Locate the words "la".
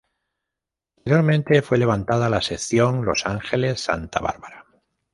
2.27-2.41